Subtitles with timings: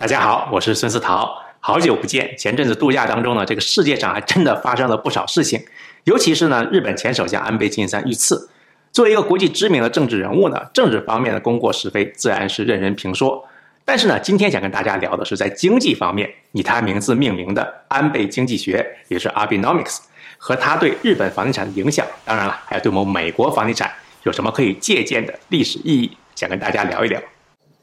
[0.00, 2.34] 大家好，我是孙思桃，好久不见。
[2.38, 5.62] 前阵子度假当中呢，这个世界上还真的发生了不少事情，
[6.04, 8.48] 尤其是呢，日本前首相安倍晋三遇刺。
[8.92, 13.46] 作为一个国际知名的政治人物呢，政治方面的功过是非自然是任人评说。
[13.84, 19.98] 但是呢，今天想跟大家聊的是在经济方面，以他名字命名的安倍经济学，也是 Abenomics，
[20.38, 23.92] 和他对日本房地产的影响，当然了，还有对我们美国房地产
[24.22, 27.20] 有什么可以借鉴的历史意义，想跟大家聊一聊。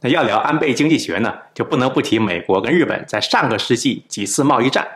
[0.07, 4.87] 要聊安倍经济学呢，就不能不提美国跟日本在上个世纪几次贸易战，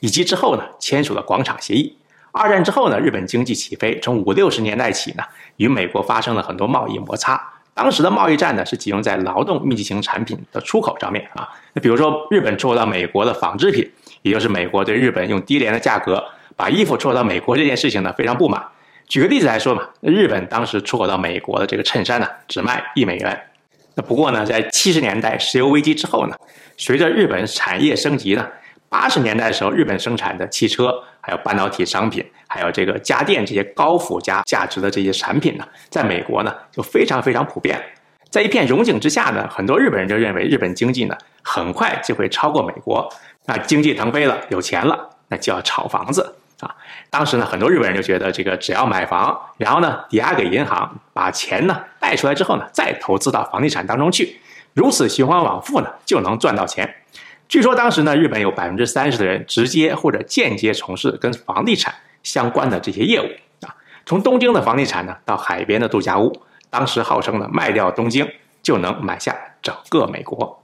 [0.00, 1.96] 以及之后呢签署了广场协议。
[2.30, 5.24] 二战之后呢，日本经济起飞，从五六十年代起呢，
[5.56, 7.40] 与美国发生了很多贸易摩擦。
[7.74, 11.48] 当时的贸易战呢，是集中在劳动密集型产品的出口上面啊。
[11.72, 13.88] 那比如说，日本出口到美国的纺织品，
[14.22, 16.22] 也就是美国对日本用低廉的价格
[16.56, 18.62] 把衣服出口到美国这件事情呢，非常不满。
[19.06, 23.42] 举个例子来说嘛，日本当时出口到美国的这个衬衫呢，只卖一美元。
[23.98, 26.36] 那不过呢，在七十年代石油危机之后呢，
[26.76, 28.48] 随着日本产业升级呢，
[28.88, 37.76] 八十年代的时候，日本生产的汽车、还有半导体商品、还有这个家电这些高附加价值的这些产品呢，在美国呢就非常非常普遍。
[38.30, 43.12] 在一片荣景之下呢，很多日本人就认为日本经济呢很快就会超过美国。
[43.46, 46.36] 那经济腾飞了，有钱了，那就要炒房子。
[46.60, 46.74] 啊，
[47.08, 54.40] 当时呢，很多日本人就觉得这个只要买房，然后呢抵押给银行，把钱呢贷出来之后呢，再投资到房地产当中去，
[54.74, 56.96] 如此循环往复呢，就能赚到钱。
[57.48, 63.26] 据说当时呢，日本有百分之三十的人直接或者间接从事跟房地产相关的这些业务
[63.64, 63.74] 啊。
[64.04, 68.28] 从东京的房地产呢，到海边的度假屋，当时号称呢，卖掉东京
[68.62, 70.60] 就能买下整个美国。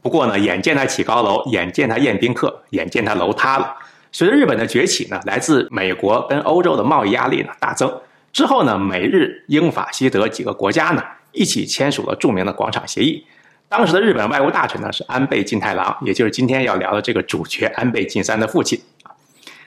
[0.00, 3.76] 不过呢，眼见他起高楼，眼见他宴宾客，眼见他楼塌了。
[4.18, 8.00] 随着日本的崛起呢，来自美国跟欧洲的贸易压力呢大增。
[8.32, 13.26] 之后呢，美日英法西德几个国家呢一起签署了著名的广场协议。
[13.68, 19.12] 当时的日本外务大臣呢是安倍晋太郎，也就是今天要聊的这个主角安倍晋三的父亲啊。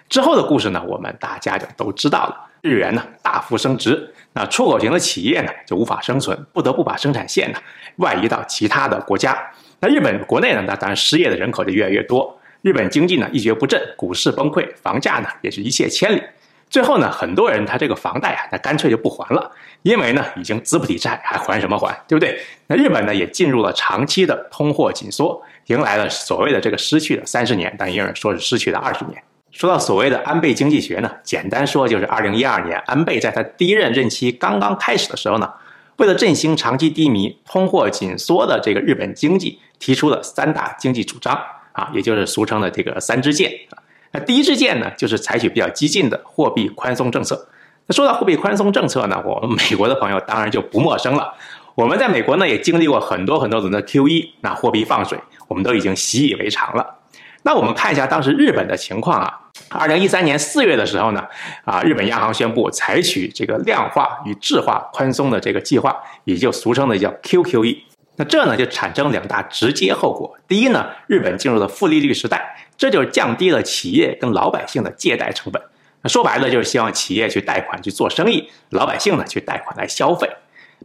[0.09, 2.36] 之后的故事呢，我们大家就都知道了。
[2.61, 7.59] 日元呢大幅升值，那出口型的企业呢就无法生存，不得不把生产线呢
[7.98, 9.38] 外移到其他的国家。
[9.80, 12.36] 那日本国内呢，那当然失业的人口就越来越多。
[12.61, 16.21] 日本经济呢一蹶不振，股市崩溃，房价呢也是一泻千里。
[16.70, 22.39] 最后呢，很多人他这个房贷啊，那干脆就不还了，因为呢已经资不抵债，还还什么还，对不对？
[22.67, 29.23] 那日本呢也进入了长期的通货紧缩，迎来了所谓的这个失去的三十年，但也有人说是失去的二十年。
[29.52, 35.52] 说到所谓的安倍经济学呢，简单说就是二零一二年安倍在他第一任任期刚刚开始的时候呢，
[35.95, 41.41] 为了振兴长期低迷、通货紧缩的这个日本经济，提出了三大经济主张。
[41.79, 43.79] 啊，也就是俗称的这个三支箭啊。
[44.11, 47.47] 那第一支箭呢，就是采取比较激进的货币宽松政策。
[47.85, 51.33] 那说到货币宽松政策呢，我们美国的朋友当然就不陌生了。
[51.75, 55.17] 我们在美国呢也经历过很多很多轮的 QE，那货币放水，
[55.47, 56.95] 我们都已经习以为常了。
[57.43, 59.39] 那我们看一下当时日本的情况啊。
[59.69, 61.23] 二零一三年四月的时候呢，
[61.63, 67.77] 啊，日本央行宣布采取这个量化与质化宽松的这个计划，也就俗称的叫 QQE。
[68.19, 70.37] 那这呢就产生两大直接后果。
[70.45, 75.61] 第一呢，日本进入了负利率时代，这就是降低了企业跟老百姓的借贷成本。
[76.02, 80.29] 那说白了就是希望企业去贷款去做生意，老百姓呢去贷款来消费。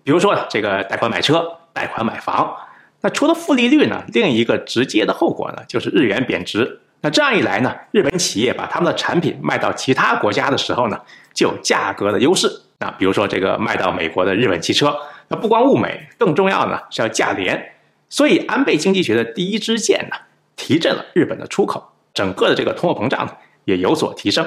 [0.04, 2.54] 比如说这个贷款买车、贷款买房。
[3.00, 6.80] 那除了负利率呢，另一个直接的后果呢就是日元贬值。
[7.00, 11.00] 那这样一来呢，日本企业把他们的产品卖到其他国家的时候呢，
[11.34, 12.62] 就有价格的优势。
[12.78, 14.96] 那比如说这个卖到美国的日本汽车。
[15.28, 17.72] 那不光物美，更重要呢是要价廉，
[18.10, 20.16] 所以安倍经济学的第一支箭呢，
[20.54, 23.32] 提振了日本的出口，整个的这个通货膨胀呢
[23.64, 24.46] 也有所提升。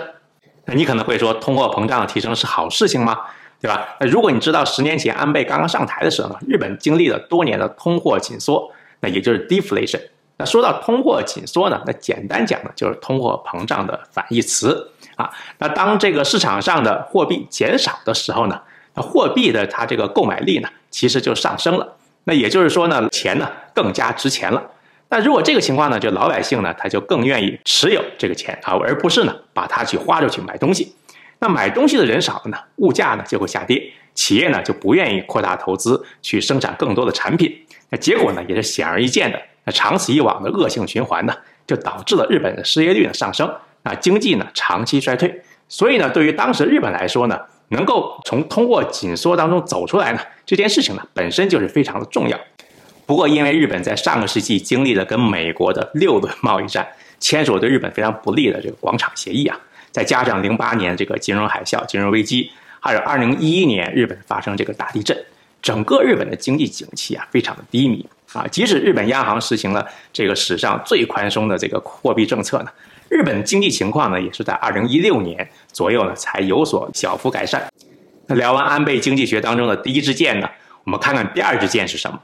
[0.65, 3.17] 那你可能会说，通货膨胀的提升是好事情吗？
[3.59, 3.95] 对吧？
[3.99, 9.99] 那如果你知道十年前安倍刚刚上台的时候呢，日本经历了多年的通货紧缩，那也就是 deflation。
[10.37, 15.29] 那说到通货紧缩呢，那简单讲呢就是通货膨胀的反义词啊。
[15.57, 18.61] 那当这个市场上的货币减少的时候呢？
[18.95, 21.95] 那货币的它这个购买力呢，其实就上升了。
[22.23, 24.72] 那也就是说呢，钱呢更加值钱了。
[25.09, 30.95] 那如果这个情况呢，就老百姓呢，他就更愿意持有这个钱啊，而不是呢把它去花出去买东西。
[31.39, 37.56] 那买东西的人少了呢，物价呢就会下跌，企业呢就不愿意扩大投资去生产更多的产品。
[37.89, 39.39] 那结果呢也是显而易见的。
[39.63, 41.36] 那长此以往的恶性循环呢，
[41.68, 43.47] 就导致了日本的失业率的上升，
[43.88, 45.42] 啊，经济呢长期衰退。
[45.69, 47.39] 所以呢，对于当时日本来说呢。
[47.69, 52.39] 能够从通货紧缩当中走出来呢，这件事情呢本身就是非常的重要。
[53.06, 56.88] 不过，因为日本在上个世纪经历了跟美国的六轮贸易战，
[57.19, 59.60] 签署对日本非常不利的这个广场协议啊，
[59.92, 62.50] 再加上零八年这个金融海啸、金融危机，
[62.80, 65.25] 还有二零一一年日本发生这个大地震，
[65.62, 68.07] 整个日本的经济景气啊非常的低迷。
[68.31, 72.69] 啊，即使日本央行实行了这个史上最宽松的这个货币政策呢，
[73.09, 77.68] 日本经济情况呢也是在二零一六年左右呢才有所小幅改善。
[78.27, 80.50] 那聊完安倍经济学当中的第一支箭呢，
[80.83, 82.19] 我们看看第二支箭是什么？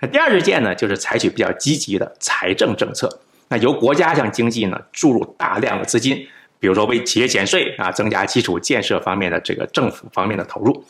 [0.00, 6.26] 那第二支箭呢，就是采取比较积极的财政政策，那由国家向经济呢注入大量的资金，
[6.58, 10.84] 比如说为企业减税啊，增加基础建设方面的这个政府方面的投入。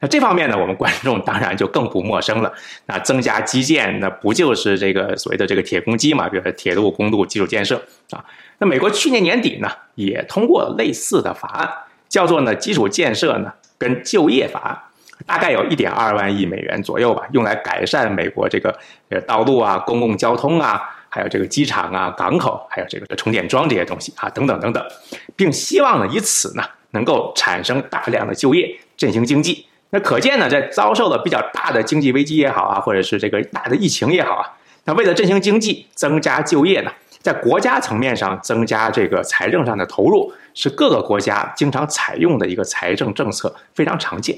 [0.00, 2.52] 那这方面呢，我们观众当然就更不陌生了。
[2.86, 6.28] 那增加基建，那不就是这个所谓的这个铁公鸡嘛？
[6.28, 8.24] 比如说铁路、公路基础建设啊。
[8.58, 11.68] 那美国去年年底呢，也通过类似的法案，
[12.08, 14.78] 叫做呢基础建设呢跟就业法案，
[15.26, 18.76] 大概有一点二万亿美元左右吧，用来改善美国这个
[19.08, 24.84] 呃道路啊、公共交通啊，还有这个机场啊、港口，还有这个充电桩这些东西啊，等等等等，
[25.34, 29.66] 并希望呢以此呢能够产生大量的就业，振兴经济。
[29.90, 34.44] 那可见呢，在遭受了比较大的经济危机也好啊，或者是这个大的疫情也好啊，
[34.84, 36.92] 那为了振兴经济、增加就业呢，
[37.22, 44.36] 在国家层面上增加这个财政上的投入，是各个国家经常采用的一个财政政策，非常常见。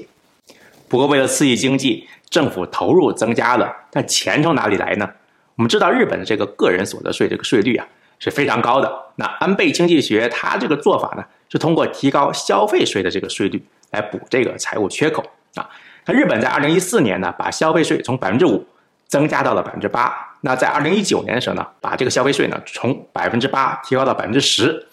[0.87, 5.09] 不过，为了刺激经济，政府投入增加了，但钱从哪里来呢？
[5.55, 7.85] 我们知道，日本的这个个人所得税这个税率啊
[8.19, 8.91] 是非常高的。
[9.17, 13.61] 那安倍经济学它这个做法呢，是通过提高消费税的这个税率
[13.91, 15.23] 来补这个财务缺口。
[15.55, 15.69] 啊，
[16.05, 18.65] 那日本在二零一四年呢，把消费税从百分之五
[19.07, 20.13] 增加到了百分之八。
[20.41, 24.87] 那在二零一九年的时候呢，把这个消费税呢从百分之八提高到百分之十。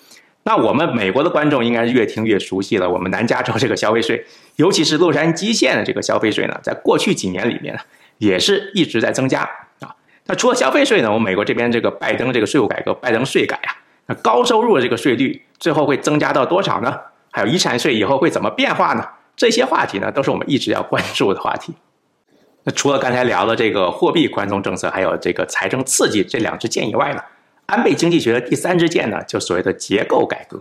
[0.44, 2.88] 那我们美国的观众应该是越听越熟悉了。
[2.88, 4.24] 我们南加州这个消费税，
[4.56, 7.80] 尤其是洛杉矶县的这个消费税呢，在过去几年里面呢，
[8.16, 9.42] 也是一直在增加
[9.80, 9.94] 啊。
[10.26, 13.76] 那除了消费税呢，我们美国这边这个拜登这个税务改革，拜登税改啊，
[14.06, 16.98] 那高收入的这个税率最后会增加到多少呢？
[17.30, 19.06] 还有遗产税以后会怎么变化呢？
[19.38, 21.72] 这些话题呢，都是我们一直要关注的话题。
[22.64, 27.22] 那除了刚才聊的这个货币宽松政策，还有这个财政刺激这两支箭以外呢，
[27.66, 30.60] 安倍经济学的第三支箭呢，就所谓的结构改革，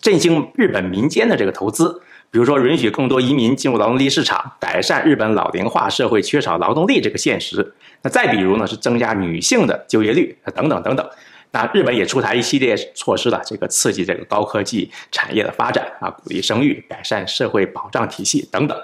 [0.00, 2.00] 振兴日本民间的这个投资，
[2.30, 7.74] 比如说允许更多移民进入劳动力市场，改善日本老龄化社会缺少劳动力这个现实。
[8.02, 11.08] 那再比如呢，是增加女性的就业率，等等等等。
[11.50, 18.78] 那日本也出台一系列措施了，这个刺激这个高科技产业的发展啊，鼓励生育，改善社会保障体系等等。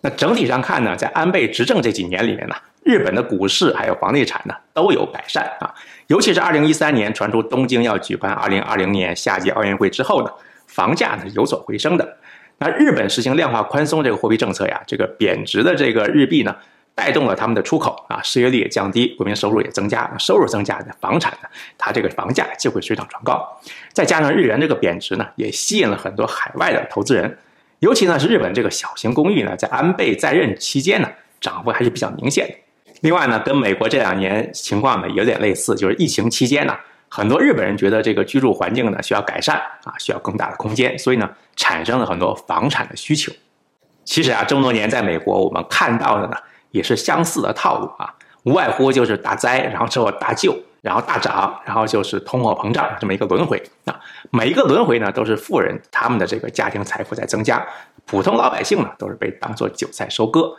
[0.00, 5.72] 那整体上看呢，在安倍执政这几年里面呢，日本的股市还有房地产呢都有改善啊。
[6.08, 10.32] 尤其是二零一三年传出东京要举办二零二零年夏季奥运会之后呢，
[10.66, 12.18] 房价呢有所回升的。
[12.58, 16.56] 那日本实行量化宽松这个货币政策呀，这个贬值的这个日币呢。
[16.98, 21.48] 带动了他们的出口啊，失业率也降低，国民收入也增加，收入增加，房产呢，
[21.78, 23.40] 它这个房价就会水涨船高。
[23.92, 27.38] 再加上日元这个贬值呢，也吸引了很多海外的投资人，
[27.78, 31.08] 尤其呢是日本这个小型公寓呢，在安倍在任期间呢，
[31.40, 32.54] 涨幅还是比较明显的。
[33.02, 36.76] 另外呢，跟美国这两年情况呢有点类似，就是疫情期间呢，
[37.08, 43.32] 很多日本人觉得这个居住环境呢需要改善啊，需要更大的空间，所以呢，产生了很多房产的需求。
[44.04, 46.36] 其实啊，这么多年在美国，我们看到的呢。
[46.70, 53.98] 也是相似的套路啊，无外乎就是大灾，然后之后大救，然后大涨，然后就是通货膨胀这么一个轮回啊。
[54.30, 57.66] 每一个轮回呢，都是富人他们的这个家庭财富在增加，
[58.06, 60.54] 普通老百姓呢都是被当做韭菜收割。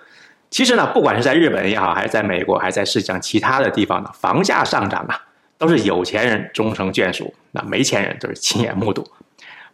[0.50, 5.22] 其实呢，不管是在日本也好，还是在美国，还是在世界上其他的地方呢，房价上涨啊，
[5.60, 9.08] 都是有钱人终成眷属，那没钱人都是亲眼目睹。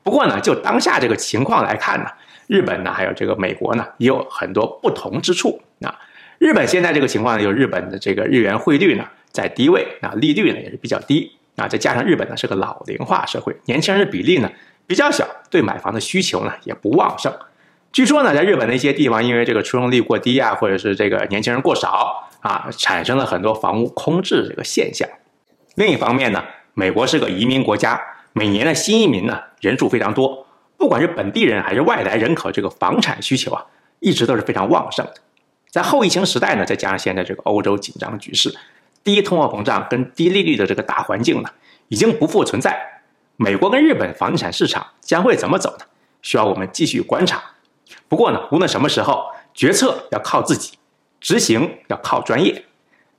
[0.04, 2.10] 不过呢，就当下这个情况来看呢，
[2.48, 5.96] 日本呢还有这个美国呢，也有很多不同之处啊。
[6.46, 14.52] 日本现在这个情况呢，就是日本的这个日元汇率呢在低位啊，利率呢也是比较低啊，再加上日本呢是个老龄化社会，年轻人的比例呢
[14.86, 17.34] 比较小，对买房的需求呢也不旺盛。
[17.92, 25.10] 据说呢，在日本的一些地方，因为这个出生率过低啊，或者是这个年轻人过少啊，产生了很多房屋空置这个现象。
[25.74, 26.44] 另一方面呢，
[26.76, 28.00] 美国是个移民国家，
[28.34, 30.46] 每年的新移民呢人数非常多，
[30.78, 33.66] 不管是本地人还是外来人口，这个房产需求啊
[34.00, 35.14] 一直都是非常旺盛的。
[35.76, 38.58] 在后疫情时代呢，再加上现在这个欧洲紧张局势，
[39.04, 41.50] 低通货膨胀跟低利率的这个大环境呢，
[41.90, 43.02] 已经不复存在。
[43.36, 45.84] 美国跟日本房地产市场将会怎么走呢？
[46.22, 47.44] 需要我们继续观察。
[48.08, 50.78] 不过呢，无论什么时候，决策要靠自己，
[51.20, 52.64] 执行要靠专业。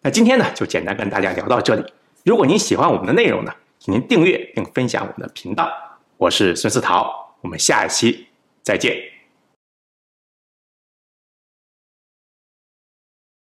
[0.01, 1.85] 那今天呢，就简单跟大家聊到这里。
[2.25, 5.71] 如果您喜欢我们的内容呢，请您订阅并分享我们的频道。
[6.17, 8.29] 我是孙思桃，我们下一期
[8.63, 9.16] 再见。